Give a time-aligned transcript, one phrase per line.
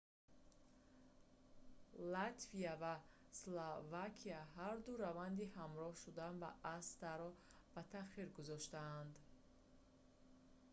[2.13, 2.95] латвия ва
[3.39, 7.29] словакия ҳарду раванди ҳамроҳ шудан ба аста-ро
[7.73, 9.13] ба таъхир гузоштанд